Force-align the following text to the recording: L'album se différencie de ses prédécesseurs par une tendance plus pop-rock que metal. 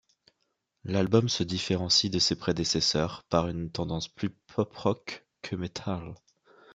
L'album 0.83 1.29
se 1.29 1.43
différencie 1.43 2.09
de 2.09 2.17
ses 2.17 2.35
prédécesseurs 2.35 3.23
par 3.29 3.49
une 3.49 3.69
tendance 3.69 4.07
plus 4.07 4.31
pop-rock 4.31 5.27
que 5.43 5.55
metal. 5.55 6.15